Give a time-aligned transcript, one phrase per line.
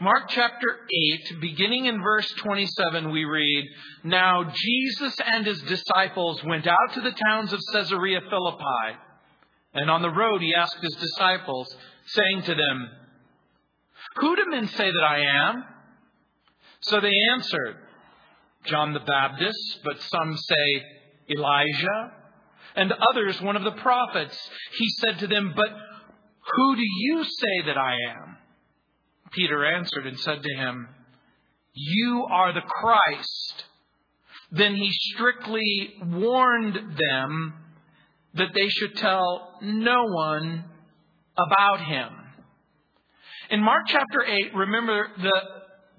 [0.00, 0.78] Mark chapter
[1.32, 3.64] 8, beginning in verse 27, we read,
[4.04, 8.96] Now Jesus and his disciples went out to the towns of Caesarea Philippi.
[9.74, 11.76] And on the road he asked his disciples,
[12.06, 12.88] saying to them,
[14.18, 15.64] Who do men say that I am?
[16.82, 17.78] So they answered,
[18.66, 20.84] John the Baptist, but some say
[21.36, 22.12] Elijah,
[22.76, 24.38] and others one of the prophets.
[24.78, 25.70] He said to them, But
[26.54, 28.36] who do you say that I am?
[29.32, 30.88] Peter answered and said to him,
[31.74, 33.64] You are the Christ.
[34.50, 37.54] Then he strictly warned them
[38.34, 40.64] that they should tell no one
[41.36, 42.08] about him.
[43.50, 45.40] In Mark chapter 8, remember the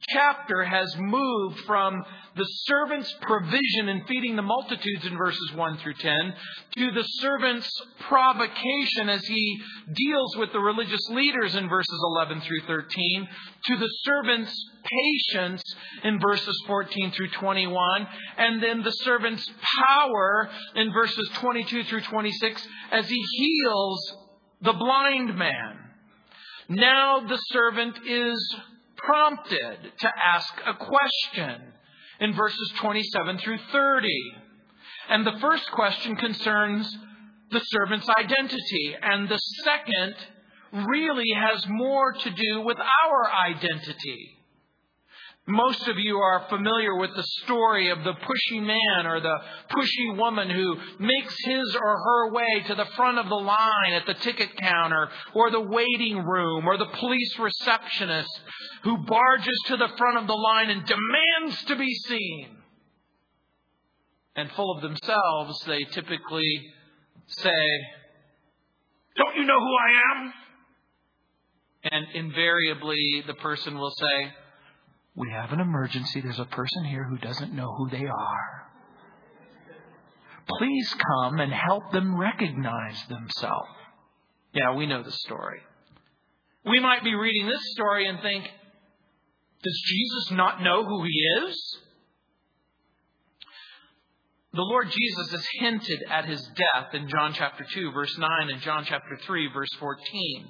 [0.09, 2.03] chapter has moved from
[2.35, 6.33] the servant's provision in feeding the multitudes in verses 1 through 10
[6.77, 7.69] to the servant's
[8.07, 9.61] provocation as he
[9.93, 13.27] deals with the religious leaders in verses 11 through 13
[13.65, 14.53] to the servant's
[14.83, 15.63] patience
[16.03, 19.49] in verses 14 through 21 and then the servant's
[19.87, 24.13] power in verses 22 through 26 as he heals
[24.61, 25.77] the blind man.
[26.69, 28.55] Now the servant is
[29.03, 31.61] prompted to ask a question
[32.19, 34.07] in verses 27 through 30.
[35.09, 36.97] And the first question concerns
[37.51, 40.15] the servant's identity, and the second
[40.87, 44.38] really has more to do with our identity.
[45.49, 49.35] Most of you are familiar with the story of the pushy man or the
[49.71, 54.05] pushy woman who makes his or her way to the front of the line at
[54.05, 58.29] the ticket counter or the waiting room or the police receptionist
[58.83, 62.49] who barges to the front of the line and demands to be seen.
[64.35, 66.61] And full of themselves, they typically
[67.25, 67.49] say,
[69.17, 70.33] Don't you know who I am?
[71.91, 74.31] And invariably, the person will say,
[75.15, 76.21] we have an emergency.
[76.21, 78.69] There's a person here who doesn't know who they are.
[80.57, 83.69] Please come and help them recognize themselves.
[84.53, 85.59] Yeah, we know the story.
[86.65, 88.45] We might be reading this story and think,
[89.63, 91.77] does Jesus not know who he is?
[94.53, 98.61] The Lord Jesus has hinted at his death in John chapter 2, verse 9, and
[98.61, 100.47] John chapter 3, verse 14.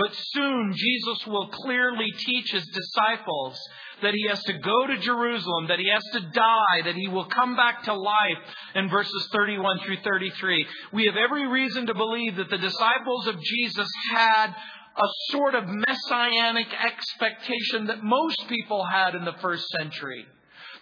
[0.00, 3.60] But soon Jesus will clearly teach his disciples
[4.00, 7.26] that he has to go to Jerusalem, that he has to die, that he will
[7.26, 8.38] come back to life
[8.74, 10.66] in verses 31 through 33.
[10.94, 14.54] We have every reason to believe that the disciples of Jesus had
[14.96, 20.24] a sort of messianic expectation that most people had in the first century.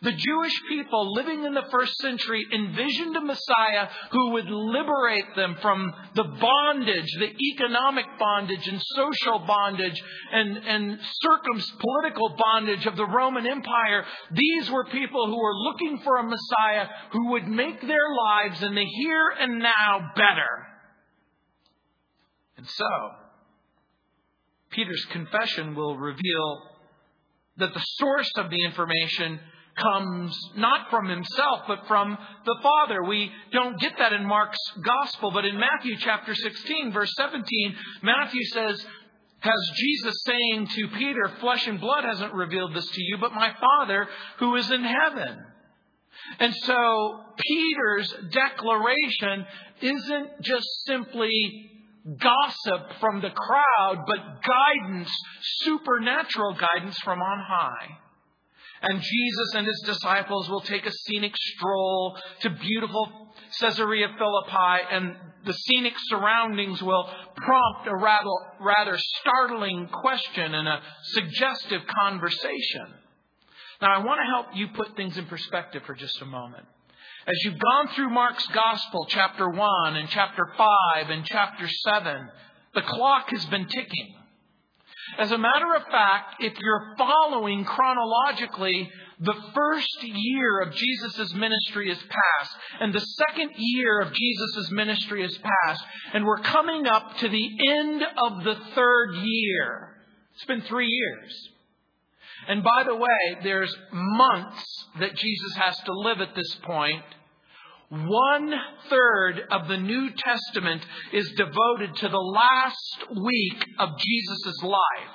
[0.00, 5.56] The Jewish people living in the first century envisioned a Messiah who would liberate them
[5.60, 10.00] from the bondage, the economic bondage and social bondage
[10.32, 11.00] and, and
[11.81, 14.04] political bondage of the Roman Empire.
[14.31, 18.75] These were people who were looking for a Messiah who would make their lives in
[18.75, 20.66] the here and now better.
[22.56, 23.10] And so,
[24.70, 26.62] Peter's confession will reveal
[27.56, 29.41] that the source of the information
[29.78, 33.03] comes not from himself, but from the Father.
[33.05, 38.44] We don't get that in Mark's gospel, but in Matthew chapter 16, verse 17, Matthew
[38.53, 38.84] says,
[39.41, 43.53] has Jesus saying to Peter, Flesh and blood hasn't revealed this to you, but my
[43.61, 45.44] Father who is in heaven.
[46.41, 49.47] And so Peter's declaration
[49.81, 51.71] isn't just simply
[52.21, 55.11] gossip from the crowd, but guidance,
[55.61, 57.99] supernatural guidance from on high.
[58.81, 65.16] And Jesus and his disciples will take a scenic stroll to beautiful Caesarea Philippi, and
[65.44, 72.87] the scenic surroundings will prompt a rather, startling question and a suggestive conversation.
[73.81, 76.67] Now, I want to help you put things in perspective for just a moment.
[77.27, 82.28] As you've gone through Mark's Gospel, chapter 1 and chapter 5 and chapter 7,
[82.75, 84.15] the clock has been ticking.
[85.16, 88.90] As a matter of fact, if you're following chronologically,
[89.20, 95.25] the first year of Jesus' ministry is past, and the second year of Jesus' ministry
[95.25, 95.82] is past,
[96.12, 99.96] and we're coming up to the end of the third year.
[100.34, 101.49] It's been three years.
[102.46, 107.02] And by the way, there's months that Jesus has to live at this point
[107.90, 108.52] one
[108.90, 115.14] third of the New Testament is devoted to the last week of Jesus' life.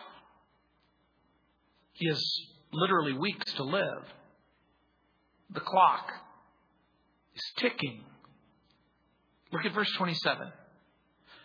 [1.94, 2.22] He has
[2.72, 4.06] literally weeks to live.
[5.52, 6.12] The clock
[7.36, 8.04] is ticking.
[9.52, 10.52] Look at verse 27.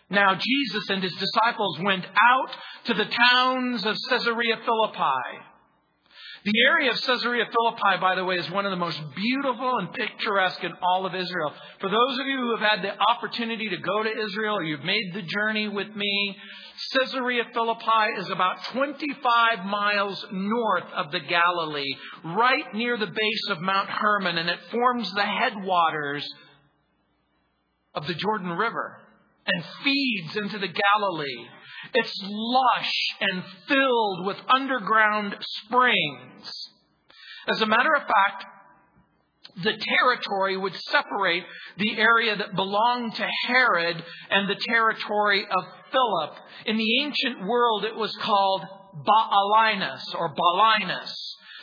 [0.09, 2.55] Now, Jesus and his disciples went out
[2.85, 5.48] to the towns of Caesarea Philippi.
[6.45, 9.93] The area of Caesarea Philippi, by the way, is one of the most beautiful and
[9.93, 11.53] picturesque in all of Israel.
[11.81, 14.85] For those of you who have had the opportunity to go to Israel or you've
[14.85, 16.37] made the journey with me,
[16.93, 21.93] Caesarea Philippi is about 25 miles north of the Galilee,
[22.23, 26.25] right near the base of Mount Hermon, and it forms the headwaters
[27.95, 28.97] of the Jordan River
[29.45, 31.47] and feeds into the Galilee.
[31.93, 36.69] It's lush and filled with underground springs.
[37.47, 38.45] As a matter of fact,
[39.63, 41.43] the territory would separate
[41.77, 46.35] the area that belonged to Herod and the territory of Philip.
[46.65, 48.63] In the ancient world, it was called
[49.05, 51.11] Baalinus or Baalinus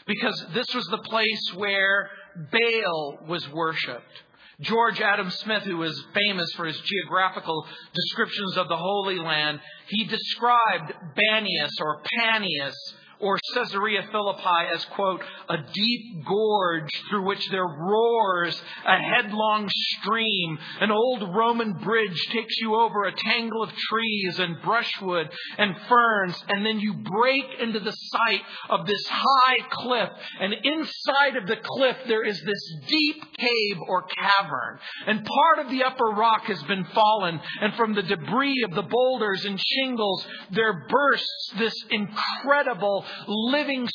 [0.07, 2.11] because this was the place where
[2.53, 4.23] Baal was worshipped.
[4.61, 10.05] George Adam Smith, who is famous for his geographical descriptions of the Holy Land, he
[10.05, 12.75] described Banias or Panias
[13.21, 20.59] or Caesarea Philippi as, quote, a deep gorge through which there roars a headlong stream.
[20.81, 26.45] An old Roman bridge takes you over a tangle of trees and brushwood and ferns,
[26.49, 30.11] and then you break into the sight of this high cliff.
[30.41, 34.79] And inside of the cliff, there is this deep cave or cavern.
[35.07, 38.83] And part of the upper rock has been fallen, and from the debris of the
[38.83, 43.89] boulders and shingles, there bursts this incredible living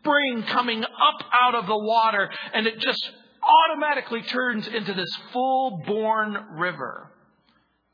[0.00, 3.10] spring coming up out of the water, and it just
[3.70, 7.10] automatically turns into this full born river.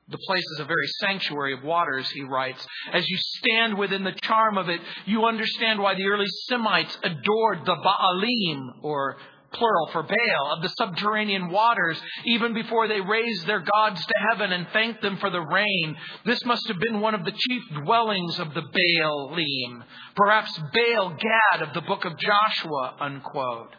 [0.09, 2.67] The place is a very sanctuary of waters, he writes.
[2.93, 7.65] As you stand within the charm of it, you understand why the early Semites adored
[7.65, 9.19] the Baalim, or
[9.53, 14.53] plural for Baal, of the subterranean waters, even before they raised their gods to heaven
[14.53, 15.97] and thanked them for the rain.
[16.25, 19.83] This must have been one of the chief dwellings of the Baalim.
[20.15, 23.75] Perhaps Baal Gad of the book of Joshua, unquote.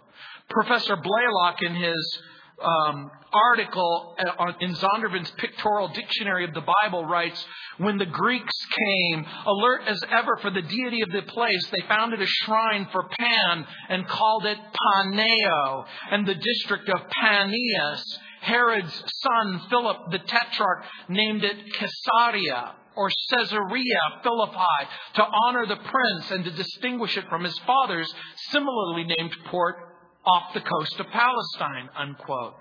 [0.49, 2.21] Professor Blaylock in his
[2.63, 7.43] um, article uh, in Zondervan's Pictorial Dictionary of the Bible writes,
[7.77, 12.21] when the Greeks came, alert as ever for the deity of the place, they founded
[12.21, 18.03] a shrine for Pan and called it Paneo, and the district of Paneas.
[18.41, 26.31] Herod's son, Philip the Tetrarch, named it Caesarea or Caesarea Philippi to honor the prince
[26.31, 28.13] and to distinguish it from his father's
[28.49, 29.90] similarly named port
[30.25, 32.55] off the coast of Palestine, unquote.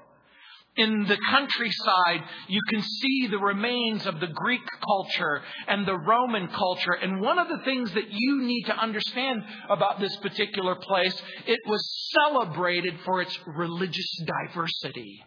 [0.76, 6.46] In the countryside, you can see the remains of the Greek culture and the Roman
[6.48, 6.92] culture.
[6.92, 11.58] And one of the things that you need to understand about this particular place, it
[11.66, 15.24] was celebrated for its religious diversity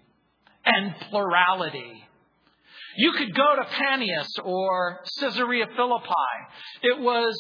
[0.65, 2.03] and plurality.
[2.95, 6.13] You could go to Panias or Caesarea Philippi.
[6.83, 7.35] It was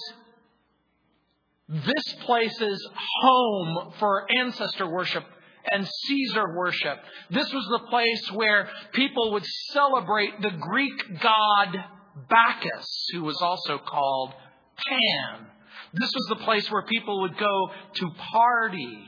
[1.69, 2.87] this place's
[3.21, 5.23] home for ancestor worship
[5.71, 6.99] and Caesar worship.
[7.29, 11.77] This was the place where people would celebrate the Greek god
[12.29, 14.33] Bacchus, who was also called
[14.87, 15.47] Pan.
[15.93, 19.05] This was the place where people would go to party.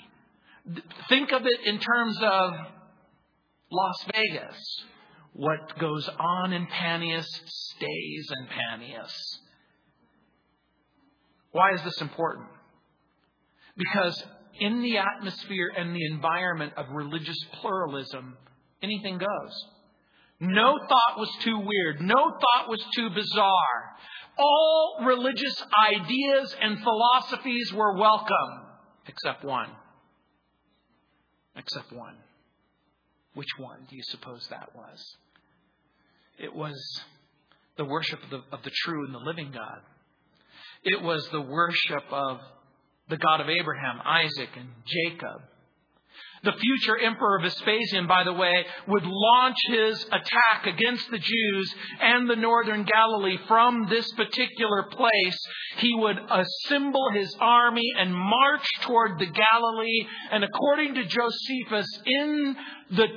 [1.10, 2.54] Think of it in terms of
[3.72, 4.84] Las Vegas.
[5.34, 9.40] What goes on in Panias stays in Panias.
[11.56, 12.48] Why is this important?
[13.78, 14.22] Because
[14.60, 18.36] in the atmosphere and the environment of religious pluralism,
[18.84, 19.66] anything goes.
[20.42, 22.02] No thought was too weird.
[22.02, 23.96] No thought was too bizarre.
[24.38, 28.66] All religious ideas and philosophies were welcome,
[29.08, 29.70] except one.
[31.56, 32.18] Except one.
[33.34, 35.16] Which one do you suppose that was?
[36.38, 36.76] It was
[37.78, 39.80] the worship of the, of the true and the living God.
[40.86, 42.40] It was the worship of
[43.10, 45.42] the God of Abraham, Isaac, and Jacob.
[46.44, 52.30] The future emperor Vespasian, by the way, would launch his attack against the Jews and
[52.30, 55.38] the northern Galilee from this particular place.
[55.78, 60.08] He would assemble his army and march toward the Galilee.
[60.32, 62.56] And according to Josephus, in
[62.92, 63.08] the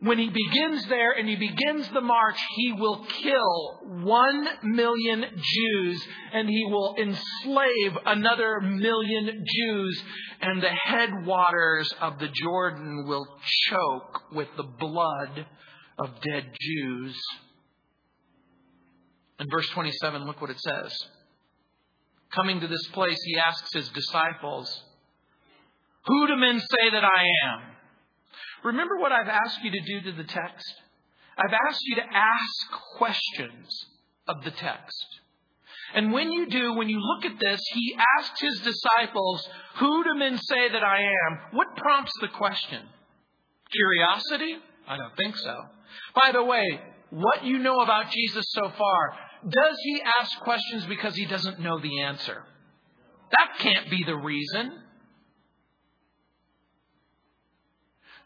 [0.00, 6.06] when he begins there and he begins the march, he will kill one million Jews
[6.32, 10.02] and he will enslave another million Jews,
[10.40, 13.26] and the headwaters of the Jordan will
[13.68, 15.46] choke with the blood
[15.98, 17.20] of dead Jews.
[19.40, 20.92] In verse 27, look what it says.
[22.30, 24.80] Coming to this place, he asks his disciples,
[26.06, 27.77] Who do men say that I am?
[28.64, 30.74] Remember what I've asked you to do to the text?
[31.36, 33.86] I've asked you to ask questions.
[34.26, 35.06] of the text.
[35.94, 40.14] And when you do, when you look at this, he asked his disciples, Who do
[40.16, 41.38] men say that I am?
[41.52, 42.82] What prompts the question?
[43.72, 44.56] Curiosity?
[44.86, 45.54] I don't think so.
[46.14, 49.14] By the way, what you know about Jesus so far,
[49.48, 52.42] does he ask questions because he doesn't know the answer?
[53.30, 54.72] That can't be the reason.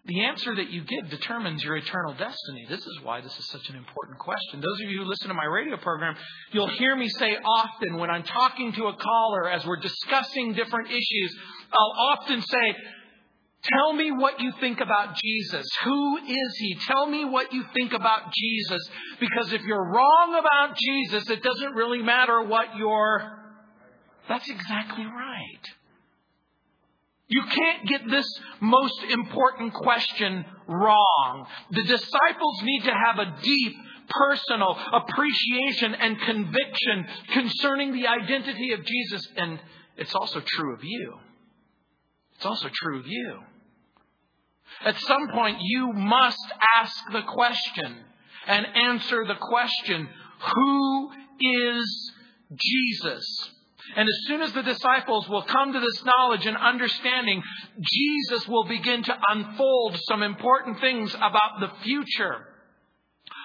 [0.04, 2.66] The answer that you give determines your eternal destiny.
[2.68, 4.61] This is why this is such an important question.
[4.61, 6.16] Those of you who listen to my radio program,
[6.50, 10.88] you'll hear me say often when I'm talking to a caller as we're discussing different
[10.90, 11.37] issues,
[11.73, 12.76] I'll often say,
[13.64, 15.64] Tell me what you think about Jesus.
[15.85, 16.75] Who is he?
[16.87, 18.82] Tell me what you think about Jesus.
[19.21, 23.38] Because if you're wrong about Jesus, it doesn't really matter what you're.
[24.28, 25.71] That's exactly right.
[27.32, 28.26] You can't get this
[28.60, 31.46] most important question wrong.
[31.70, 33.74] The disciples need to have a deep
[34.08, 39.26] personal appreciation and conviction concerning the identity of Jesus.
[39.36, 39.58] And
[39.96, 41.14] it's also true of you.
[42.36, 43.38] It's also true of you.
[44.84, 47.96] At some point, you must ask the question
[48.46, 50.06] and answer the question
[50.54, 51.10] Who
[51.40, 52.12] is
[52.56, 53.50] Jesus?
[53.96, 57.42] And as soon as the disciples will come to this knowledge and understanding,
[57.80, 62.46] Jesus will begin to unfold some important things about the future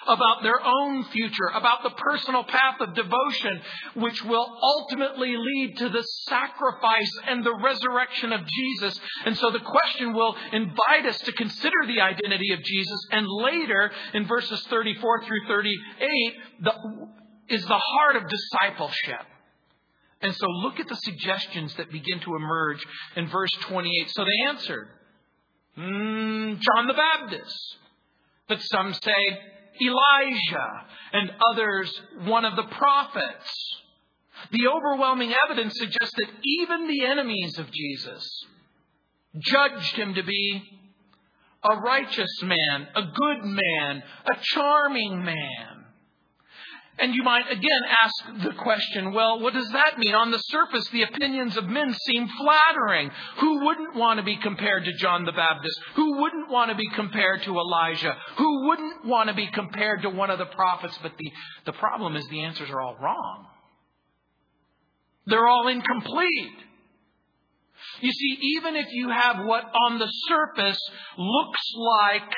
[0.08, 3.62] about their own future, about the personal path of devotion,
[3.96, 9.00] which will ultimately lead to the sacrifice and the resurrection of Jesus.
[9.26, 13.00] And so the question will invite us to consider the identity of Jesus.
[13.12, 16.74] And later, in verses 34 through 38, the,
[17.50, 19.26] is the heart of discipleship.
[20.22, 22.84] And so look at the suggestions that begin to emerge
[23.16, 24.10] in verse 28.
[24.10, 24.88] So they answered,
[25.78, 27.78] mm, John the Baptist.
[28.48, 29.40] But some say,
[29.82, 33.82] Elijah, and others one of the prophets.
[34.52, 38.46] The overwhelming evidence suggests that even the enemies of Jesus
[39.40, 40.64] judged him to be
[41.64, 45.77] a righteous man, a good man, a charming man.
[47.00, 50.16] And you might again ask the question, well, what does that mean?
[50.16, 53.12] On the surface, the opinions of men seem flattering.
[53.40, 55.80] Who wouldn't want to be compared to John the Baptist?
[55.96, 58.16] Who wouldn't want to be compared to Elijah?
[58.38, 60.98] Who wouldn't want to be compared to one of the prophets?
[61.04, 61.32] But the,
[61.66, 63.46] the problem is the answers are all wrong.
[65.28, 66.64] They're all incomplete.
[68.02, 70.80] You see, even if you have what on the surface
[71.18, 72.34] looks like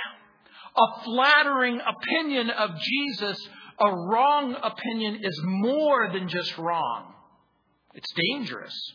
[0.76, 3.50] a flattering opinion of Jesus,
[3.80, 7.14] a wrong opinion is more than just wrong.
[7.94, 8.94] It's dangerous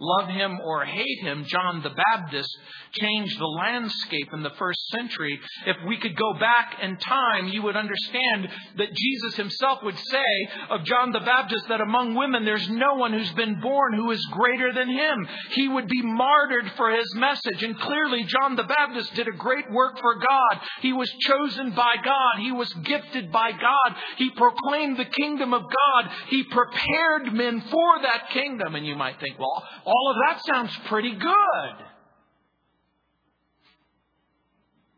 [0.00, 2.56] love him or hate him, John the Baptist
[2.92, 5.38] changed the landscape in the first century.
[5.66, 10.48] If we could go back in time, you would understand that Jesus himself would say
[10.70, 14.24] of John the Baptist that among women there's no one who's been born who is
[14.32, 15.28] greater than him.
[15.50, 17.62] He would be martyred for his message.
[17.62, 20.60] And clearly, John the Baptist did a great work for God.
[20.80, 22.40] He was chosen by God.
[22.40, 23.96] He was gifted by God.
[24.16, 26.10] He proclaimed the kingdom of God.
[26.28, 28.74] He prepared men for that kingdom.
[28.74, 31.86] And you might think, well, all of that sounds pretty good.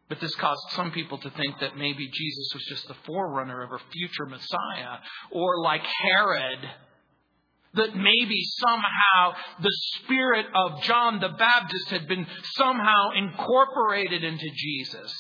[0.09, 3.71] But this caused some people to think that maybe Jesus was just the forerunner of
[3.71, 4.99] a future Messiah,
[5.31, 6.59] or like Herod,
[7.75, 15.15] that maybe somehow the spirit of John the Baptist had been somehow incorporated into Jesus.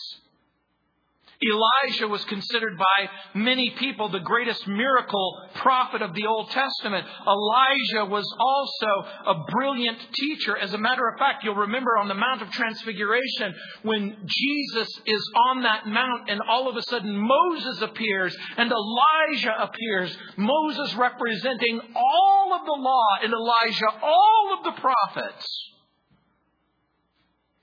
[1.43, 7.07] Elijah was considered by many people the greatest miracle prophet of the Old Testament.
[7.27, 10.57] Elijah was also a brilliant teacher.
[10.57, 15.31] As a matter of fact, you'll remember on the Mount of Transfiguration when Jesus is
[15.51, 20.17] on that mount and all of a sudden Moses appears and Elijah appears.
[20.37, 25.71] Moses representing all of the law and Elijah all of the prophets.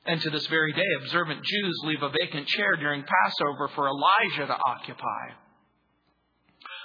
[0.07, 4.47] And to this very day, observant Jews leave a vacant chair during Passover for Elijah
[4.47, 5.33] to occupy.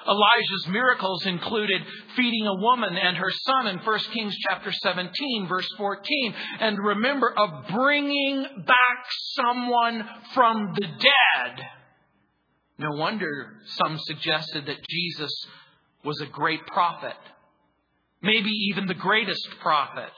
[0.06, 1.80] Elijah's miracles included
[2.16, 7.32] feeding a woman and her son in 1 Kings chapter 17 verse 14 and remember
[7.32, 11.66] of bringing back someone from the dead.
[12.78, 15.46] No wonder some suggested that Jesus
[16.04, 17.16] was a great prophet.
[18.20, 20.12] Maybe even the greatest prophet.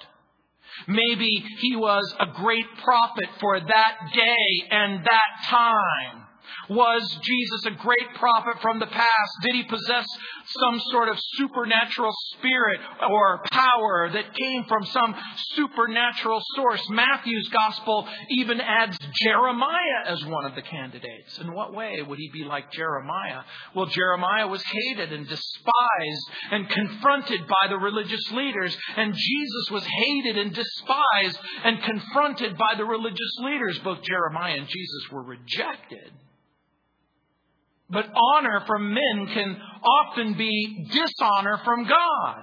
[0.89, 1.29] Maybe
[1.61, 6.24] he was a great prophet for that day and that time.
[6.69, 9.33] Was Jesus a great prophet from the past?
[9.43, 10.07] Did he possess
[10.47, 15.15] some sort of supernatural spirit or power that came from some
[15.55, 16.89] supernatural source?
[16.91, 21.39] Matthew's gospel even adds Jeremiah as one of the candidates.
[21.39, 23.43] In what way would he be like Jeremiah?
[23.75, 29.85] Well, Jeremiah was hated and despised and confronted by the religious leaders, and Jesus was
[29.85, 33.79] hated and despised and confronted by the religious leaders.
[33.81, 36.13] Both Jeremiah and Jesus were rejected.
[37.95, 42.43] But honor from men can often be dishonor from God.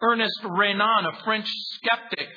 [0.00, 2.28] Ernest Renan, a French skeptic,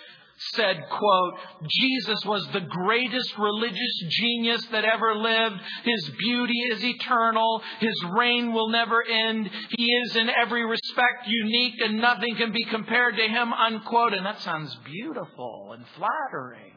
[0.55, 1.33] said, quote,
[1.69, 5.61] Jesus was the greatest religious genius that ever lived.
[5.83, 7.61] His beauty is eternal.
[7.79, 9.49] His reign will never end.
[9.77, 14.13] He is in every respect unique and nothing can be compared to him, unquote.
[14.13, 16.73] And that sounds beautiful and flattering.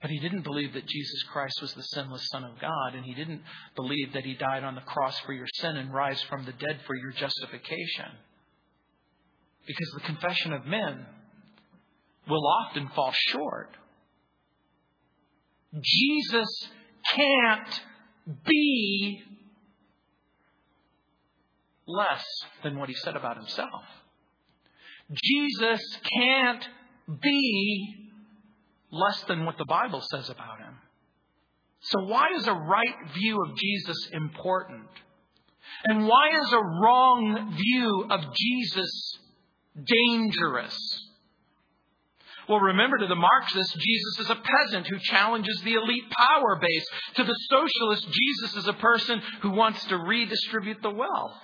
[0.00, 3.14] But he didn't believe that Jesus Christ was the sinless Son of God, and he
[3.14, 3.42] didn't
[3.74, 6.80] believe that he died on the cross for your sin and rise from the dead
[6.86, 8.06] for your justification.
[9.66, 11.04] Because the confession of men
[12.28, 13.70] will often fall short.
[15.82, 16.48] Jesus
[17.14, 17.80] can't
[18.46, 19.22] be
[21.86, 22.24] less
[22.62, 23.82] than what he said about himself.
[25.12, 25.80] Jesus
[26.18, 26.68] can't
[27.20, 28.07] be
[28.90, 30.74] less than what the Bible says about him.
[31.80, 34.88] So, why is a right view of Jesus important?
[35.84, 39.18] And why is a wrong view of Jesus
[39.84, 40.76] dangerous?
[42.48, 46.86] Well, remember to the Marxists, Jesus is a peasant who challenges the elite power base.
[47.16, 51.36] To the socialist, Jesus is a person who wants to redistribute the wealth.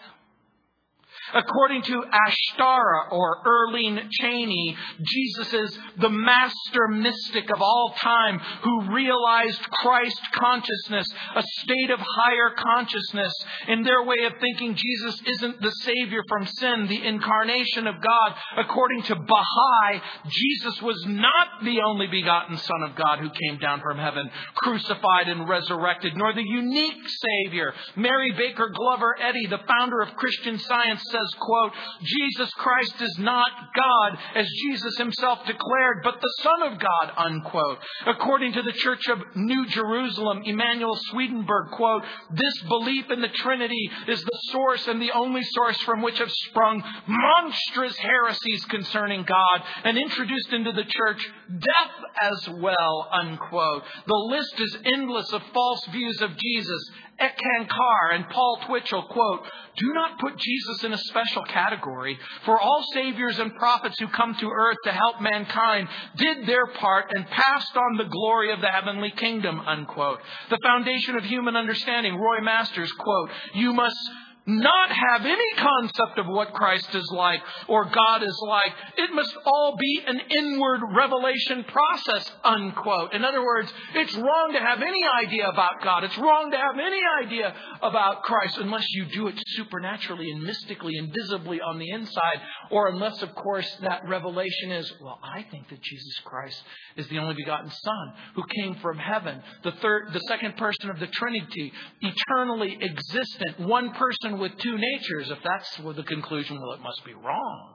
[1.35, 8.93] According to Astara or Earlyne Chaney, Jesus is the master mystic of all time who
[8.95, 13.33] realized Christ consciousness, a state of higher consciousness.
[13.69, 18.35] In their way of thinking, Jesus isn't the Savior from sin, the incarnation of God.
[18.59, 23.81] According to Baha'i, Jesus was not the only begotten Son of God who came down
[23.81, 27.75] from heaven, crucified and resurrected, nor the unique Savior.
[27.97, 33.51] Mary Baker Glover Eddy, the founder of Christian Science, says, quote, Jesus Christ is not
[33.75, 37.79] God, as Jesus himself declared, but the Son of God, unquote.
[38.07, 43.91] According to the Church of New Jerusalem, Emanuel Swedenborg, quote, this belief in the Trinity
[44.09, 49.63] is the source and the only source from which have sprung monstrous heresies concerning God
[49.85, 53.85] and introduced into the church death as well, unquote.
[54.07, 56.91] The list is endless of false views of Jesus.
[57.21, 59.45] Eckankar and Paul Twitchell, quote,
[59.77, 64.35] do not put Jesus in a special category, for all saviors and prophets who come
[64.37, 68.69] to earth to help mankind did their part and passed on the glory of the
[68.69, 70.21] heavenly kingdom, unquote.
[70.51, 73.99] The foundation of human understanding, Roy Masters, quote, you must
[74.47, 78.73] not have any concept of what Christ is like or God is like.
[78.99, 83.15] It must all be an inward revelation process, unquote.
[83.15, 86.05] In other words, it's wrong to have any idea about God.
[86.05, 90.97] It's wrong to have any idea about Christ unless you do it supernaturally and mystically
[90.99, 95.69] and visibly on the inside, or unless, of course, that revelation is, well, I think
[95.71, 96.63] that Jesus Christ
[96.97, 100.99] is the only begotten Son who came from heaven, the third, the second person of
[101.01, 105.31] the Trinity, eternally existent, one person with two natures.
[105.31, 107.74] If that's the conclusion, well, it must be wrong.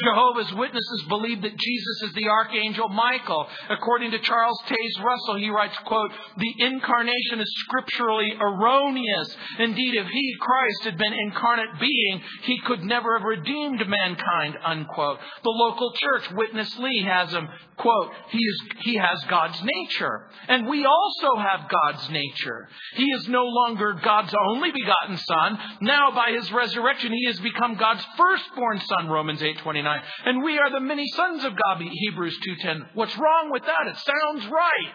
[0.00, 3.48] Jehovah's Witnesses believe that Jesus is the Archangel Michael.
[3.68, 9.36] According to Charles Taze Russell, he writes, quote, the incarnation is scripturally erroneous.
[9.58, 15.18] Indeed, if he, Christ, had been incarnate being, he could never have redeemed mankind, unquote.
[15.42, 20.26] The local church, Witness Lee, has him, quote, he, is, he has God's nature.
[20.46, 22.68] And we also have God's nature.
[22.94, 25.58] He is no longer God's only begotten son.
[25.80, 29.87] Now, by his resurrection, he has become God's firstborn son, Romans 8, 29.
[30.24, 32.88] And we are the many sons of God, Hebrews 2.10.
[32.94, 33.86] What's wrong with that?
[33.86, 34.94] It sounds right.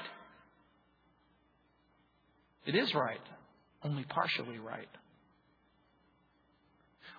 [2.65, 3.19] It is right,
[3.84, 4.88] only partially right.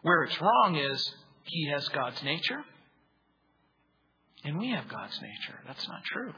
[0.03, 2.63] Where it's wrong is he has God's nature
[4.45, 5.59] and we have God's nature.
[5.67, 6.33] That's not true.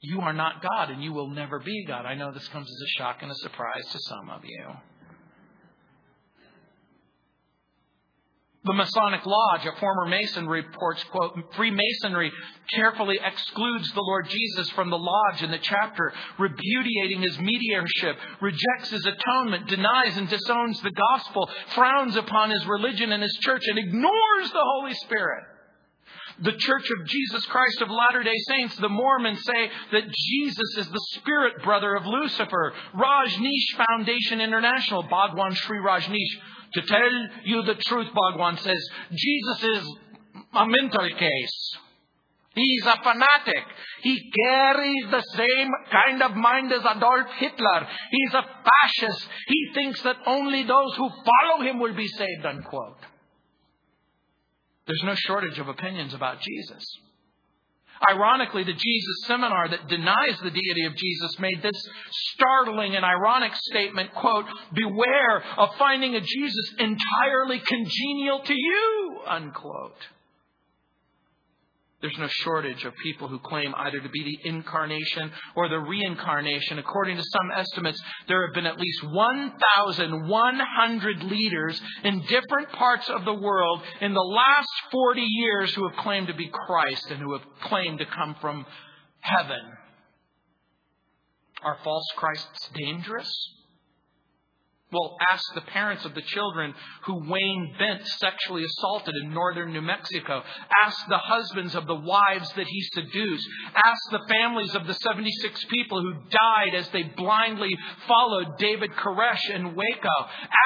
[0.00, 2.06] You are not God and you will never be God.
[2.06, 4.68] I know this comes as a shock and a surprise to some of you.
[8.66, 12.32] The Masonic Lodge, a former Mason, reports, quote, Freemasonry
[12.74, 18.90] carefully excludes the Lord Jesus from the lodge in the chapter, repudiating his mediatorship, rejects
[18.90, 23.78] his atonement, denies and disowns the gospel, frowns upon his religion and his church, and
[23.78, 25.44] ignores the Holy Spirit.
[26.40, 30.88] The Church of Jesus Christ of Latter day Saints, the Mormons, say that Jesus is
[30.88, 32.74] the spirit brother of Lucifer.
[32.94, 36.55] Rajneesh Foundation International, Bhagwan Shree Rajneesh.
[36.74, 39.96] To tell you the truth, Bhagwan says, Jesus is
[40.54, 41.76] a mental case.
[42.54, 43.64] He's a fanatic.
[44.02, 47.86] He carries the same kind of mind as Adolf Hitler.
[48.10, 49.28] He's a fascist.
[49.46, 52.98] He thinks that only those who follow him will be saved, unquote.
[54.86, 56.84] There's no shortage of opinions about Jesus.
[58.08, 63.54] Ironically, the Jesus seminar that denies the deity of Jesus made this startling and ironic
[63.54, 69.96] statement, quote, beware of finding a Jesus entirely congenial to you, unquote.
[72.02, 76.78] There's no shortage of people who claim either to be the incarnation or the reincarnation.
[76.78, 83.24] According to some estimates, there have been at least 1,100 leaders in different parts of
[83.24, 87.32] the world in the last 40 years who have claimed to be Christ and who
[87.32, 88.66] have claimed to come from
[89.20, 89.62] heaven.
[91.62, 93.32] Are false Christs dangerous?
[94.96, 96.72] Well, ask the parents of the children
[97.04, 100.42] who Wayne Bent sexually assaulted in northern New Mexico.
[100.84, 103.46] Ask the husbands of the wives that he seduced.
[103.74, 107.76] Ask the families of the 76 people who died as they blindly
[108.08, 110.16] followed David Koresh in Waco.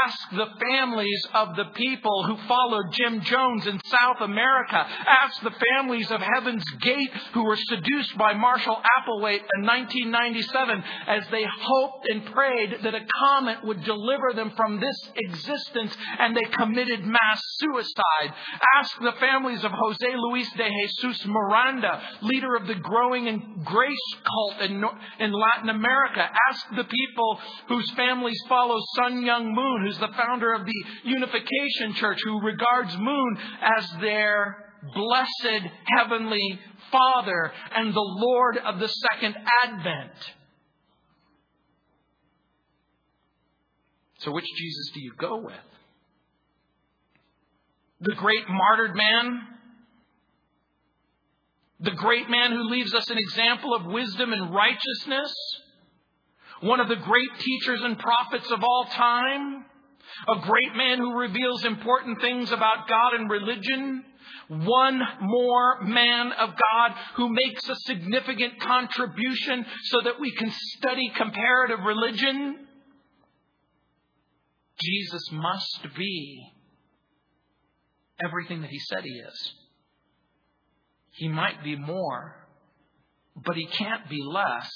[0.04, 4.76] Ask the families of the people who followed Jim Jones in South America.
[4.76, 11.24] Ask the families of Heaven's Gate who were seduced by Marshall Applewhite in 1997 as
[11.32, 16.36] they hoped and prayed that a comet would deliver deliver them from this existence, and
[16.36, 18.34] they committed mass suicide.
[18.78, 24.14] Ask the families of Jose Luis de Jesus Miranda, leader of the Growing in Grace
[24.24, 24.82] cult in,
[25.18, 26.28] in Latin America.
[26.50, 31.94] Ask the people whose families follow Sun Myung Moon, who's the founder of the Unification
[31.94, 36.58] Church, who regards Moon as their blessed heavenly
[36.90, 40.12] Father and the Lord of the second advent.
[44.20, 45.54] So, which Jesus do you go with?
[48.00, 49.40] The great martyred man?
[51.80, 55.32] The great man who leaves us an example of wisdom and righteousness?
[56.60, 59.64] One of the great teachers and prophets of all time?
[60.28, 64.04] A great man who reveals important things about God and religion?
[64.48, 71.10] One more man of God who makes a significant contribution so that we can study
[71.16, 72.66] comparative religion?
[74.82, 76.52] Jesus must be
[78.24, 79.52] everything that he said he is.
[81.12, 82.36] He might be more,
[83.36, 84.70] but he can't be less.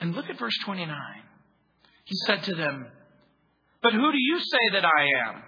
[0.00, 0.96] And look at verse 29.
[2.04, 2.86] He said to them,
[3.82, 5.42] But who do you say that I am?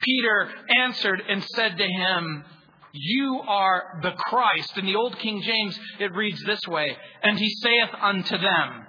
[0.00, 0.48] Peter
[0.84, 2.44] answered and said to him,
[2.92, 4.78] You are the Christ.
[4.78, 8.86] In the Old King James, it reads this way And he saith unto them,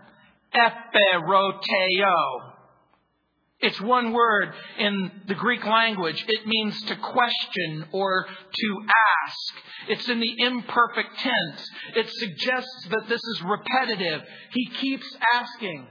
[0.55, 2.50] Eperoteo
[3.61, 6.23] it's one word in the Greek language.
[6.27, 8.85] It means to question or to
[9.25, 9.53] ask.
[9.89, 11.69] It's in the imperfect tense.
[11.95, 14.23] It suggests that this is repetitive.
[14.51, 15.87] He keeps asking.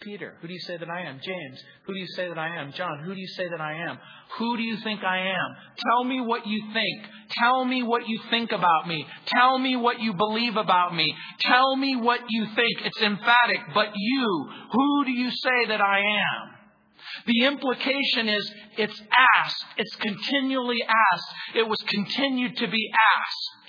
[0.00, 1.20] Peter, who do you say that I am?
[1.22, 2.72] James, who do you say that I am?
[2.72, 3.98] John, who do you say that I am?
[4.38, 5.56] Who do you think I am?
[5.76, 7.06] Tell me what you think.
[7.38, 9.06] Tell me what you think about me.
[9.26, 11.14] Tell me what you believe about me.
[11.40, 12.84] Tell me what you think.
[12.84, 13.60] It's emphatic.
[13.74, 16.51] But you, who do you say that I am?
[17.26, 19.02] The implication is it's
[19.36, 19.64] asked.
[19.76, 21.56] It's continually asked.
[21.56, 23.62] It was continued to be asked.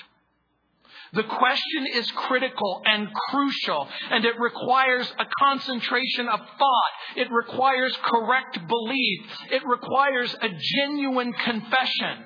[1.14, 6.94] The question is critical and crucial, and it requires a concentration of thought.
[7.16, 9.22] It requires correct belief.
[9.52, 12.24] It requires a genuine confession.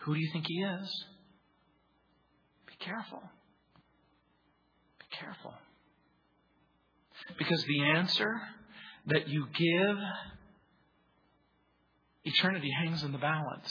[0.00, 1.04] Who do you think he is?
[2.66, 3.22] Be careful.
[4.98, 5.52] Be careful.
[7.36, 8.40] Because the answer
[9.06, 9.96] that you give,
[12.24, 13.70] eternity hangs in the balance.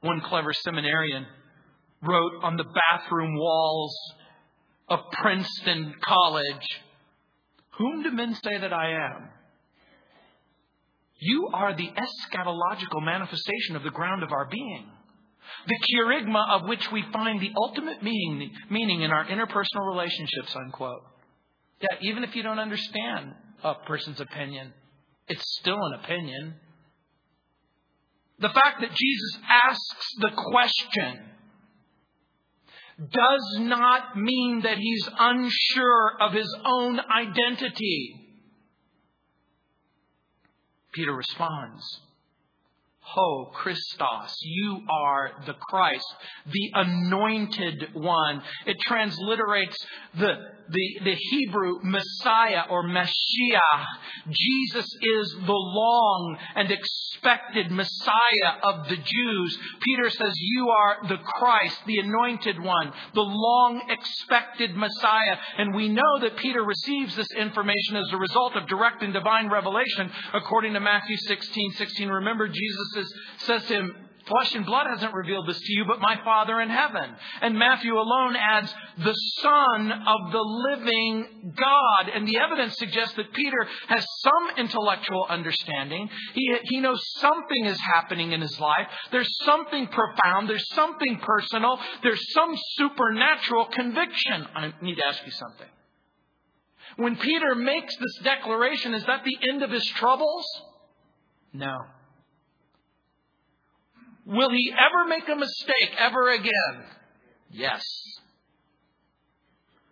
[0.00, 1.26] One clever seminarian
[2.02, 3.96] wrote on the bathroom walls
[4.88, 6.82] of Princeton College
[7.78, 9.28] Whom do men say that I am?
[11.18, 14.90] You are the eschatological manifestation of the ground of our being.
[15.66, 21.02] The kerygma of which we find the ultimate meaning, meaning in our interpersonal relationships, unquote.
[21.82, 24.72] Yeah, even if you don't understand a person's opinion,
[25.26, 26.54] it's still an opinion.
[28.38, 31.20] The fact that Jesus asks the question
[33.10, 38.22] does not mean that he's unsure of his own identity.
[40.92, 41.82] Peter responds,
[43.04, 46.06] Ho, Christos, you are the Christ,
[46.46, 48.42] the anointed one.
[48.64, 49.76] It transliterates
[50.18, 50.34] the,
[50.68, 53.86] the, the Hebrew Messiah or Mashiach.
[54.30, 59.58] Jesus is the long and expected Messiah of the Jews.
[59.82, 65.36] Peter says, You are the Christ, the anointed one, the long expected Messiah.
[65.58, 69.48] And we know that Peter receives this information as a result of direct and divine
[69.50, 72.08] revelation, according to Matthew 16 16.
[72.08, 76.00] Remember, Jesus is, says to him, Flesh and blood hasn't revealed this to you, but
[76.00, 77.14] my Father in heaven.
[77.40, 82.10] And Matthew alone adds, the Son of the living God.
[82.14, 86.08] And the evidence suggests that Peter has some intellectual understanding.
[86.34, 88.86] He, he knows something is happening in his life.
[89.10, 90.48] There's something profound.
[90.48, 91.78] There's something personal.
[92.02, 94.46] There's some supernatural conviction.
[94.54, 95.68] I need to ask you something.
[96.96, 100.44] When Peter makes this declaration, is that the end of his troubles?
[101.52, 101.76] No.
[104.24, 106.84] Will he ever make a mistake ever again?
[107.50, 107.84] Yes.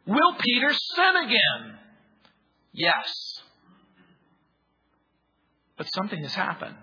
[0.07, 1.79] Will Peter sin again?
[2.73, 3.41] Yes.
[5.77, 6.77] But something has happened.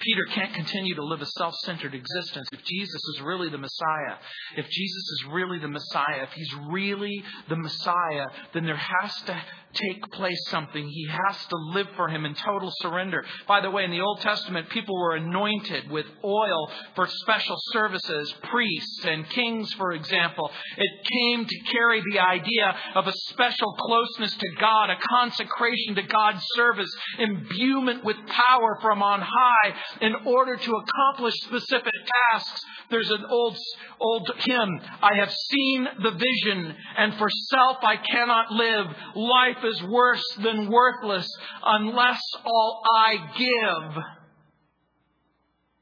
[0.00, 2.48] Peter can't continue to live a self centered existence.
[2.52, 4.16] If Jesus is really the Messiah,
[4.56, 9.42] if Jesus is really the Messiah, if he's really the Messiah, then there has to
[9.74, 10.86] take place something.
[10.88, 13.24] He has to live for him in total surrender.
[13.46, 18.34] By the way, in the Old Testament, people were anointed with oil for special services,
[18.50, 20.50] priests and kings, for example.
[20.76, 26.02] It came to carry the idea of a special closeness to God, a consecration to
[26.02, 31.92] God's service, imbuement with power from on high in order to accomplish specific
[32.32, 32.64] tasks.
[32.90, 33.56] There's an old,
[34.00, 34.80] old hymn.
[35.00, 38.86] I have seen the vision and for self I cannot live.
[39.14, 41.28] Life is worse than worthless
[41.64, 44.02] unless all I give.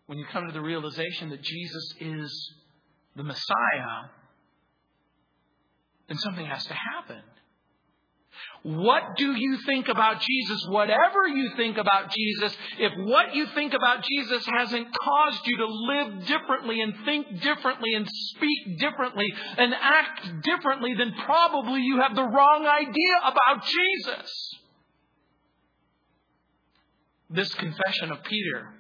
[0.06, 2.54] When you come to the realization that Jesus is
[3.16, 4.08] the Messiah,
[6.08, 7.22] then something has to happen.
[8.62, 10.66] What do you think about Jesus?
[10.68, 15.66] Whatever you think about Jesus, if what you think about Jesus hasn't caused you to
[15.66, 22.14] live differently and think differently and speak differently and act differently, then probably you have
[22.14, 24.54] the wrong idea about Jesus.
[27.30, 28.74] This confession of Peter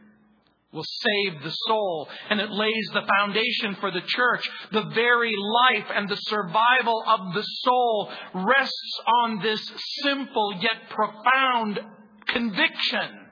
[0.72, 2.08] will save the soul.
[2.30, 4.48] And it lays the foundation for the church.
[4.72, 11.80] The very life and the survival of the soul rests on this simple yet profound
[12.26, 13.26] conviction.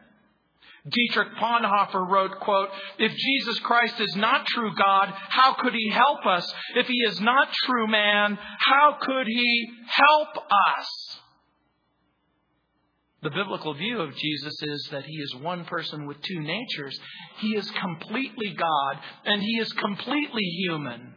[0.88, 2.68] Dietrich Bonhoeffer wrote, quote,
[2.98, 6.52] If Jesus Christ is not true God, how could he help us?
[6.76, 10.44] If he is not true man, how could he help
[10.78, 11.20] us?
[13.26, 16.96] The biblical view of Jesus is that he is one person with two natures.
[17.38, 21.12] He is completely God and he is completely human.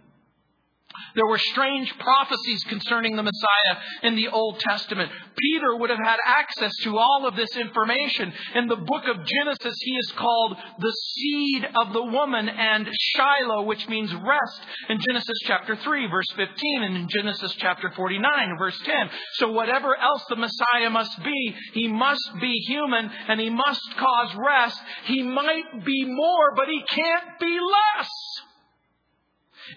[1.15, 5.11] There were strange prophecies concerning the Messiah in the Old Testament.
[5.37, 8.31] Peter would have had access to all of this information.
[8.55, 13.63] In the book of Genesis, he is called the seed of the woman and Shiloh,
[13.63, 18.79] which means rest in Genesis chapter 3, verse 15, and in Genesis chapter 49, verse
[18.85, 19.09] 10.
[19.33, 24.35] So whatever else the Messiah must be, he must be human and he must cause
[24.35, 24.79] rest.
[25.05, 28.09] He might be more, but he can't be less.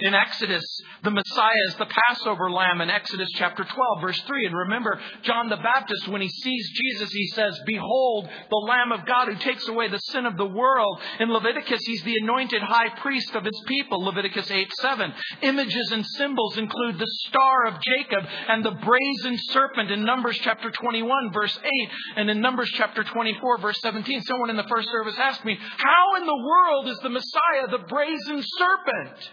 [0.02, 0.64] In Exodus,
[1.04, 4.46] the Messiah is the Passover lamb in Exodus chapter 12, verse 3.
[4.46, 9.06] And remember, John the Baptist, when he sees Jesus, he says, Behold, the Lamb of
[9.06, 10.98] God who takes away the sin of the world.
[11.20, 15.12] In Leviticus, he's the anointed high priest of his people, Leviticus 8, 7.
[15.42, 20.72] Images and symbols include the star of Jacob and the brazen serpent in Numbers chapter
[20.72, 21.70] 21, verse 8,
[22.16, 24.22] and in Numbers chapter 24, verse 17.
[24.22, 27.86] Someone in the first service asked me, How in the world is the Messiah the
[27.86, 29.30] brazen serpent?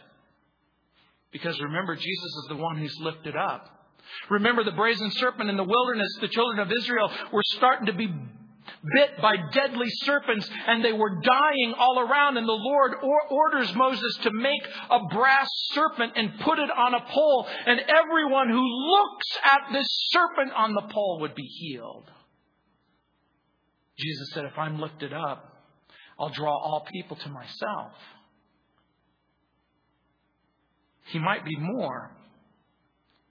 [1.31, 3.79] Because remember, Jesus is the one who's lifted up.
[4.29, 6.17] Remember the brazen serpent in the wilderness.
[6.21, 8.07] The children of Israel were starting to be
[8.95, 12.37] bit by deadly serpents and they were dying all around.
[12.37, 16.93] And the Lord or- orders Moses to make a brass serpent and put it on
[16.93, 17.47] a pole.
[17.65, 22.09] And everyone who looks at this serpent on the pole would be healed.
[23.97, 25.45] Jesus said, If I'm lifted up,
[26.19, 27.93] I'll draw all people to myself.
[31.11, 32.11] He might be more,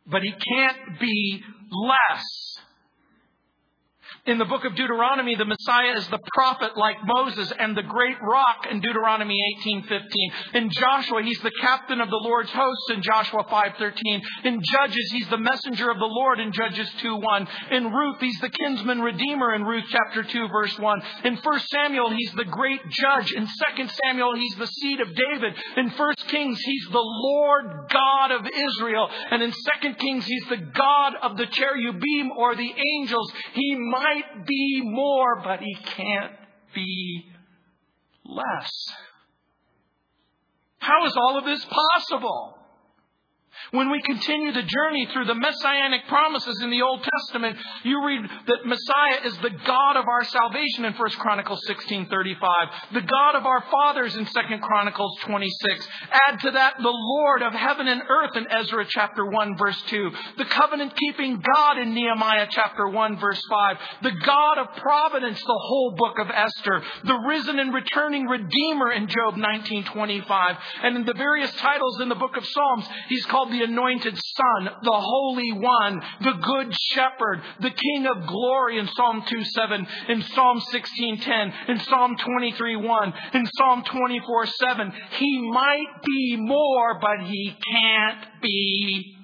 [0.06, 2.24] but he can't be less.
[4.28, 8.16] In the book of Deuteronomy, the Messiah is the prophet like Moses and the great
[8.20, 10.32] rock in Deuteronomy 18:15.
[10.52, 14.20] In Joshua, he's the captain of the Lord's hosts in Joshua 5:13.
[14.44, 17.48] In Judges, he's the messenger of the Lord in Judges 2:1.
[17.70, 21.02] In Ruth, he's the kinsman redeemer in Ruth chapter 2 verse 1.
[21.24, 23.32] In 1 Samuel, he's the great judge.
[23.32, 25.54] In 2 Samuel, he's the seed of David.
[25.78, 29.08] In 1 Kings, he's the Lord God of Israel.
[29.30, 33.32] And in 2 Kings, he's the God of the cherubim or the angels.
[33.54, 36.32] He might might be more, but he can't
[36.74, 37.24] be
[38.24, 38.70] less.
[40.78, 42.57] How is all of this possible?
[43.70, 48.22] When we continue the journey through the messianic promises in the Old Testament, you read
[48.46, 53.44] that Messiah is the God of our salvation in 1 Chronicles 16:35, the God of
[53.44, 55.88] our fathers in 2 Chronicles 26.
[56.28, 60.10] Add to that the Lord of heaven and earth in Ezra chapter 1 verse 2,
[60.38, 65.60] the covenant keeping God in Nehemiah chapter 1 verse 5, the God of providence the
[65.62, 71.14] whole book of Esther, the risen and returning redeemer in Job 19:25, and in the
[71.14, 75.52] various titles in the book of Psalms, he's called the the anointed Son, the Holy
[75.52, 81.80] One, the Good Shepherd, the King of Glory in Psalm 2:7, in Psalm 16:10, in
[81.80, 84.92] Psalm 23:1, in Psalm 24:7.
[85.18, 89.17] He might be more, but he can't be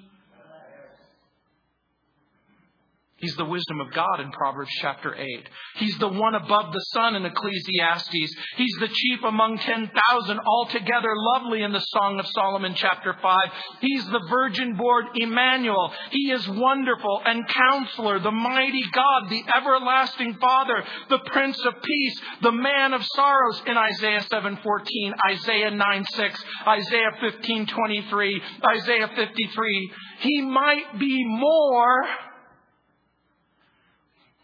[3.25, 5.49] He's the wisdom of God in Proverbs chapter 8.
[5.77, 8.35] He's the one above the sun in Ecclesiastes.
[8.55, 13.37] He's the chief among 10,000, altogether lovely in the Song of Solomon chapter 5.
[13.81, 15.91] He's the virgin born Emmanuel.
[16.11, 22.21] He is wonderful and counselor, the mighty God, the everlasting Father, the Prince of Peace,
[22.43, 29.91] the man of sorrows in Isaiah 7:14, Isaiah 9:6, Isaiah 15:23, Isaiah 53.
[30.19, 32.05] He might be more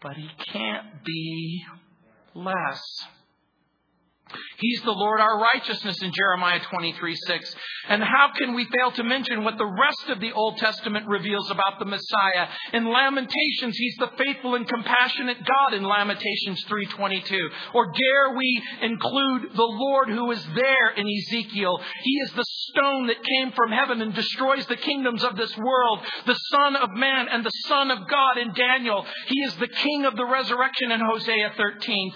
[0.02, 1.62] but he can't be
[2.34, 2.80] less.
[4.58, 7.54] He's the Lord our righteousness in Jeremiah 23 6.
[7.88, 11.50] And how can we fail to mention what the rest of the Old Testament reveals
[11.50, 12.48] about the Messiah?
[12.72, 17.38] In Lamentations, He's the faithful and compassionate God in Lamentations 3.22.
[17.74, 21.80] Or dare we include the Lord who is there in Ezekiel?
[22.02, 26.00] He is the stone that came from heaven and destroys the kingdoms of this world,
[26.26, 29.04] the Son of Man and the Son of God in Daniel.
[29.26, 32.12] He is the King of the resurrection in Hosea 13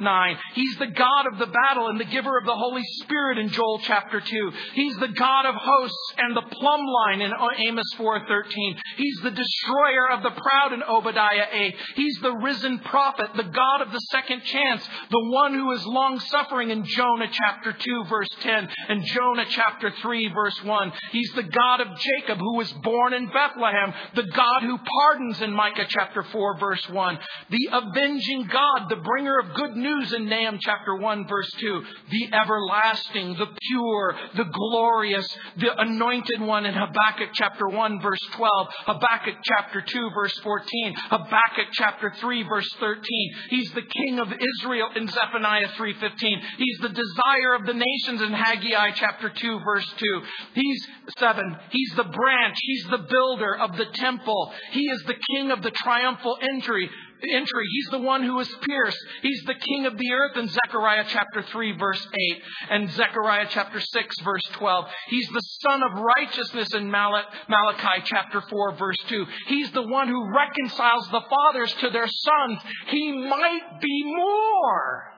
[0.00, 0.38] 9.
[0.54, 3.80] He's the God of the battle and the giver of the Holy Spirit in Joel
[3.82, 4.52] chapter 2.
[4.74, 8.78] He's the God of hosts and the plumb line in Amos 4:13.
[8.96, 11.76] He's the destroyer of the proud in Obadiah 8.
[11.96, 16.20] He's the risen prophet, the God of the second chance, the one who is long
[16.20, 20.92] suffering in Jonah chapter 2 verse 10 and Jonah chapter 3 verse 1.
[21.12, 25.52] He's the God of Jacob who was born in Bethlehem, the God who pardons in
[25.52, 27.18] Micah chapter 4 verse 1.
[27.50, 31.84] The avenging God, the bringer of good news in Nahum chapter 1 verse 2.
[32.10, 38.68] The everlasting, the pure, the glorious, the anointed one in Habakkuk chapter 1 verse 12,
[38.86, 43.02] Habakkuk chapter 2 verse 14, Habakkuk chapter 3 verse 13.
[43.50, 46.40] He's the king of Israel in Zephaniah 3:15.
[46.58, 50.22] He's the desire of the nations in Haggai chapter 2 verse 2.
[50.54, 50.86] He's
[51.18, 51.56] 7.
[51.70, 54.52] He's the branch, he's the builder of the temple.
[54.72, 56.90] He is the king of the triumphal entry
[57.22, 57.64] entry.
[57.70, 58.98] He's the one who is pierced.
[59.22, 63.80] He's the king of the earth in Zechariah chapter 3 verse 8 and Zechariah chapter
[63.80, 64.84] 6 verse 12.
[65.08, 69.26] He's the sun of righteousness in Malachi chapter 4 verse 2.
[69.46, 72.60] He's the one who reconciles the fathers to their sons.
[72.88, 75.12] He might be more.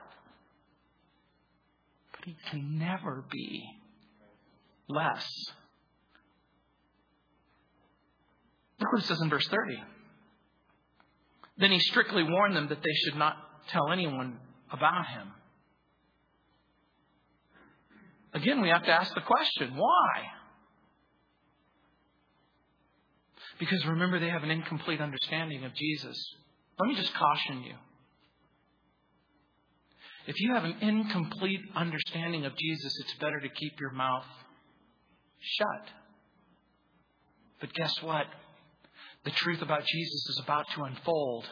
[2.11, 3.63] But he can never be
[4.87, 5.27] less.
[8.79, 9.81] Look what it says in verse 30.
[11.57, 13.35] Then he strictly warned them that they should not
[13.69, 14.39] tell anyone
[14.71, 15.27] about him.
[18.33, 20.23] Again, we have to ask the question why?
[23.59, 26.17] Because remember, they have an incomplete understanding of Jesus.
[26.79, 27.75] Let me just caution you.
[30.27, 34.25] If you have an incomplete understanding of Jesus, it's better to keep your mouth
[35.39, 35.89] shut.
[37.59, 38.25] But guess what?
[39.23, 41.45] The truth about Jesus is about to unfold.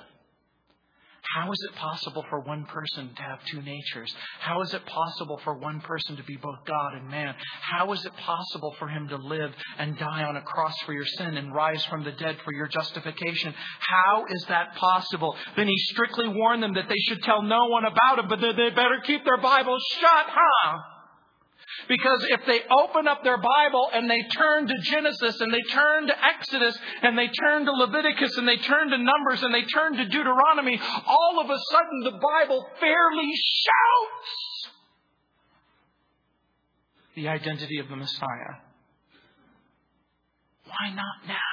[1.36, 4.12] How is it possible for one person to have two natures?
[4.40, 7.36] How is it possible for one person to be both God and man?
[7.62, 11.06] How is it possible for him to live and die on a cross for your
[11.06, 13.54] sin and rise from the dead for your justification?
[13.80, 15.36] How is that possible?
[15.56, 18.56] Then he strictly warned them that they should tell no one about it, but that
[18.56, 20.78] they better keep their Bibles shut, huh?
[21.90, 26.06] Because if they open up their Bible and they turn to Genesis and they turn
[26.06, 29.98] to Exodus and they turn to Leviticus and they turn to Numbers and they turn
[29.98, 34.70] to Deuteronomy, all of a sudden the Bible fairly shouts
[37.16, 38.62] the identity of the Messiah.
[40.66, 41.49] Why not now?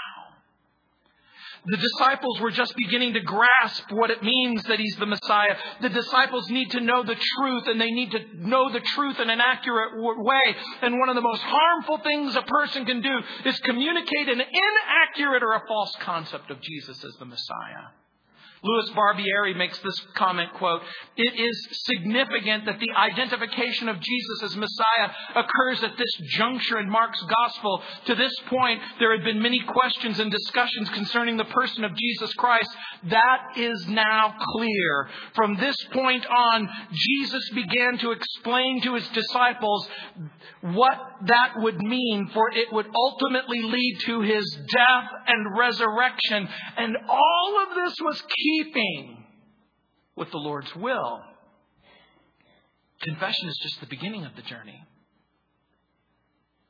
[1.68, 5.56] The disciples were just beginning to grasp what it means that he's the Messiah.
[5.82, 9.30] The disciples need to know the truth and they need to know the truth in
[9.30, 10.56] an accurate way.
[10.82, 15.42] And one of the most harmful things a person can do is communicate an inaccurate
[15.42, 17.90] or a false concept of Jesus as the Messiah.
[18.66, 20.82] Louis Barbieri makes this comment, quote,
[21.16, 26.90] It is significant that the identification of Jesus as Messiah occurs at this juncture in
[26.90, 27.82] Mark's gospel.
[28.06, 32.32] To this point, there had been many questions and discussions concerning the person of Jesus
[32.34, 32.68] Christ.
[33.04, 35.08] That is now clear.
[35.34, 39.88] From this point on, Jesus began to explain to his disciples
[40.62, 46.48] what that would mean, for it would ultimately lead to his death and resurrection.
[46.76, 48.22] And all of this was
[48.56, 49.24] keeping
[50.16, 51.20] with the Lord's will.
[53.02, 54.82] Confession is just the beginning of the journey.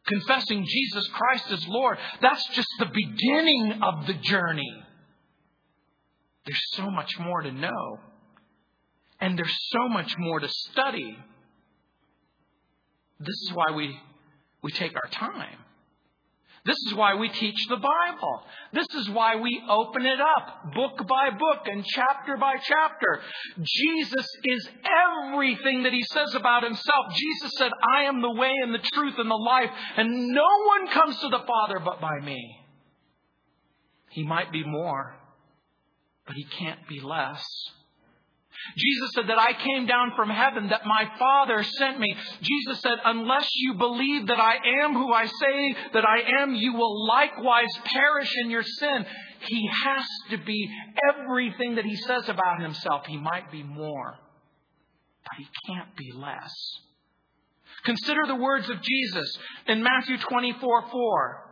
[0.06, 4.82] Confessing Jesus Christ as Lord, that's just the beginning of the journey.
[6.44, 7.98] There's so much more to know.
[9.20, 11.16] And there's so much more to study.
[13.18, 13.98] This is why we,
[14.62, 15.58] we take our time.
[16.66, 18.42] This is why we teach the Bible.
[18.72, 23.20] This is why we open it up book by book and chapter by chapter.
[23.64, 24.68] Jesus is
[25.30, 27.14] everything that he says about himself.
[27.14, 30.88] Jesus said, I am the way and the truth and the life, and no one
[30.88, 32.60] comes to the Father but by me.
[34.10, 35.14] He might be more,
[36.26, 37.44] but he can't be less.
[38.76, 42.14] Jesus said that I came down from heaven, that my Father sent me.
[42.42, 46.74] Jesus said, unless you believe that I am who I say that I am, you
[46.74, 49.06] will likewise perish in your sin.
[49.46, 50.70] He has to be
[51.12, 53.06] everything that he says about himself.
[53.06, 54.14] He might be more,
[55.24, 56.52] but he can't be less.
[57.84, 59.38] Consider the words of Jesus
[59.68, 61.45] in Matthew 24 4.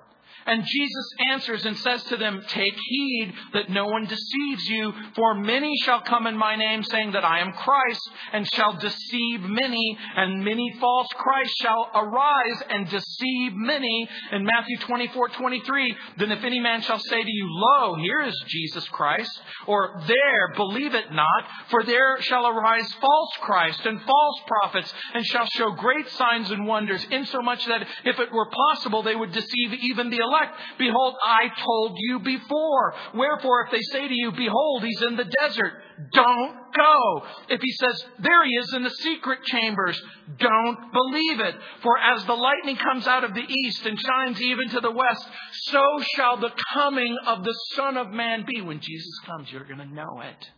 [0.47, 5.35] And Jesus answers and says to them, Take heed that no one deceives you, for
[5.35, 9.99] many shall come in my name, saying that I am Christ, and shall deceive many,
[10.17, 14.09] and many false Christs shall arise and deceive many.
[14.33, 18.35] In Matthew 24, 23, then if any man shall say to you, Lo, here is
[18.47, 24.41] Jesus Christ, or there, believe it not, for there shall arise false Christ and false
[24.47, 29.17] prophets, and shall show great signs and wonders, insomuch that if it were possible, they
[29.17, 30.57] would deceive even the elect elect.
[30.79, 32.95] Behold, I told you before.
[33.15, 35.73] Wherefore, if they say to you, Behold, he's in the desert,
[36.13, 37.27] don't go.
[37.49, 40.01] If he says, There he is in the secret chambers,
[40.39, 41.55] don't believe it.
[41.83, 45.27] For as the lightning comes out of the east and shines even to the west,
[45.53, 45.83] so
[46.17, 48.61] shall the coming of the Son of Man be.
[48.61, 50.49] When Jesus comes, you're going to know it.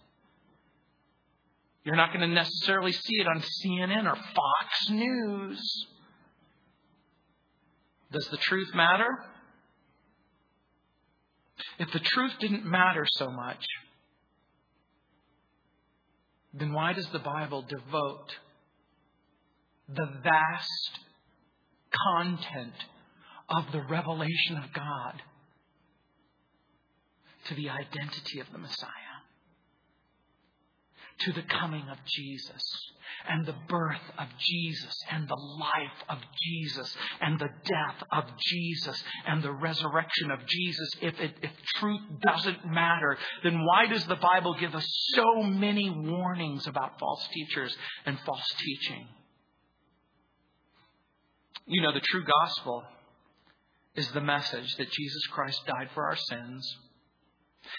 [1.85, 5.87] You're not going to necessarily see it on CNN or Fox News.
[8.11, 9.07] Does the truth matter?
[11.79, 13.65] If the truth didn't matter so much,
[16.53, 18.37] then why does the Bible devote
[19.89, 21.01] the vast
[22.13, 22.75] content
[23.49, 25.23] of the revelation of God
[27.49, 29.06] to the identity of the Messiah?
[31.21, 32.63] To the coming of Jesus?
[33.29, 39.03] and the birth of Jesus and the life of Jesus and the death of Jesus
[39.27, 40.91] and the resurrection of Jesus.
[41.03, 45.91] If, it, if truth doesn't matter, then why does the Bible give us so many
[45.91, 49.07] warnings about false teachers and false teaching?
[51.67, 52.85] You know, the true gospel
[53.97, 56.77] is the message that Jesus Christ died for our sins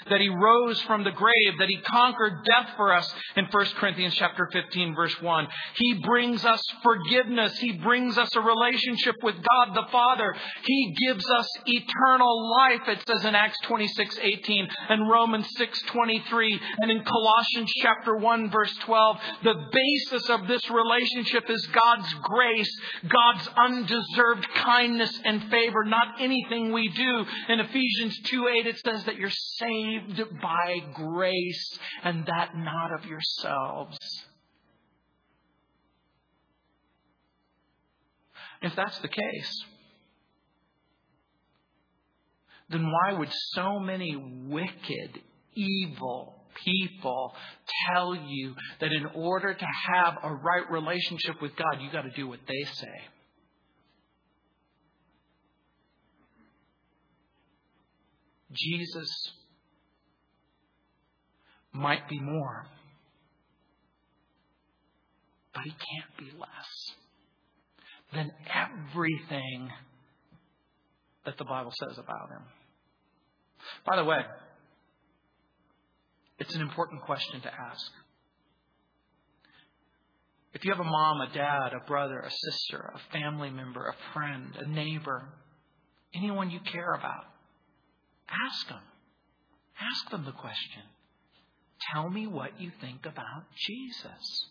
[0.10, 4.16] that he rose from the grave, that he conquered death for us in 1 Corinthians
[4.16, 5.48] chapter 15 verse 1.
[5.76, 7.58] He brings us forgiveness.
[7.60, 10.36] He brings us a relationship with God the Father.
[10.66, 16.60] He gives us eternal life, it says in Acts 26, 18 and Romans 6, 23
[16.80, 19.18] and in Colossians chapter 1 verse 12.
[19.44, 22.72] The basis of this relationship is God's grace,
[23.08, 27.26] God's undeserved kindness and favor, not anything we do.
[27.50, 32.94] In Ephesians 2, 8 it says that you're saved saved by grace and that not
[32.94, 33.98] of yourselves.
[38.62, 39.64] If that's the case,
[42.70, 44.16] then why would so many
[44.48, 45.22] wicked,
[45.54, 47.36] evil people
[47.88, 52.12] tell you that in order to have a right relationship with God, you got to
[52.12, 53.02] do what they say?
[58.54, 59.32] Jesus
[61.78, 62.66] might be more,
[65.54, 66.96] but he can't be less
[68.14, 69.70] than everything
[71.26, 72.42] that the Bible says about him.
[73.86, 74.20] By the way,
[76.40, 77.92] it's an important question to ask.
[80.54, 84.14] If you have a mom, a dad, a brother, a sister, a family member, a
[84.14, 85.30] friend, a neighbor,
[86.16, 87.26] anyone you care about,
[88.30, 88.82] ask them.
[89.80, 90.84] Ask them the question.
[91.94, 94.46] Tell me what you think about Jesus.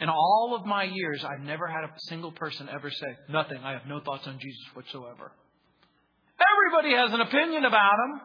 [0.00, 3.72] In all of my years, I've never had a single person ever say, Nothing, I
[3.72, 5.32] have no thoughts on Jesus whatsoever.
[6.40, 8.20] Everybody has an opinion about him.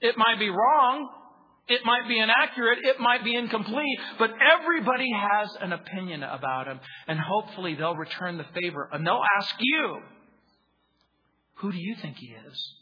[0.00, 1.08] It might be wrong.
[1.66, 2.78] It might be inaccurate.
[2.82, 3.98] It might be incomplete.
[4.18, 6.78] But everybody has an opinion about him.
[7.08, 8.88] And hopefully they'll return the favor.
[8.92, 9.98] And they'll ask you,
[11.56, 12.74] Who do you think he is?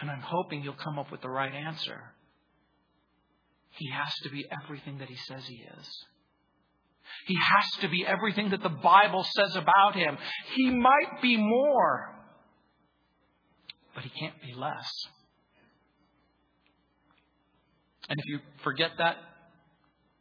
[0.00, 2.00] And I'm hoping you'll come up with the right answer.
[3.70, 6.04] He has to be everything that he says he is.
[7.26, 10.16] He has to be everything that the Bible says about him.
[10.54, 12.14] He might be more,
[13.94, 14.90] but he can't be less.
[18.08, 19.16] And if you forget that,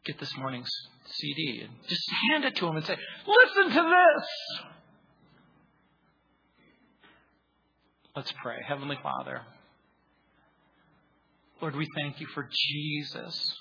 [0.05, 0.69] get this morning's
[1.05, 2.97] CD and just hand it to him and say,
[3.27, 4.65] Listen to this.
[8.15, 8.57] Let's pray.
[8.65, 9.41] Heavenly Father,
[11.61, 13.55] Lord, we thank you for Jesus.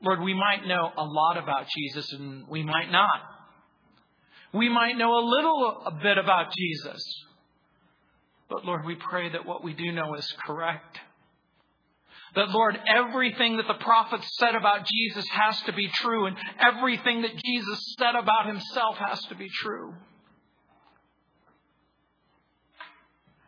[0.00, 3.20] Lord, we might know a lot about Jesus and we might not.
[4.52, 7.02] We might know a little a bit about Jesus.
[8.48, 10.98] But Lord, we pray that what we do know is correct.
[12.34, 17.22] That, Lord, everything that the prophets said about Jesus has to be true, and everything
[17.22, 19.94] that Jesus said about himself has to be true.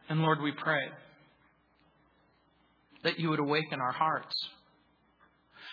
[0.09, 0.88] And Lord, we pray
[3.05, 4.34] that you would awaken our hearts.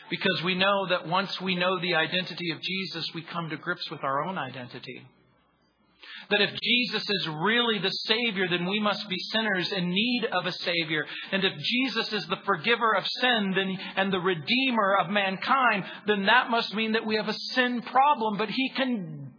[0.09, 3.89] Because we know that once we know the identity of Jesus, we come to grips
[3.91, 5.05] with our own identity.
[6.29, 10.45] That if Jesus is really the Savior, then we must be sinners in need of
[10.45, 11.05] a Savior.
[11.31, 16.25] And if Jesus is the forgiver of sin then, and the Redeemer of mankind, then
[16.25, 18.37] that must mean that we have a sin problem.
[18.37, 19.31] But He can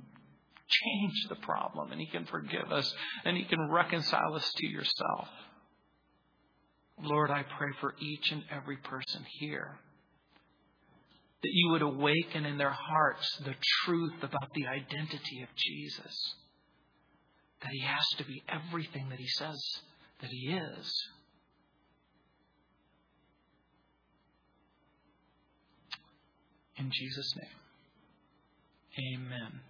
[0.68, 2.92] change the problem, and He can forgive us,
[3.24, 5.28] and He can reconcile us to yourself.
[7.02, 9.78] Lord, I pray for each and every person here
[11.42, 16.34] that you would awaken in their hearts the truth about the identity of Jesus.
[17.62, 19.60] That he has to be everything that he says
[20.20, 21.08] that he is.
[26.76, 29.60] In Jesus' name, amen.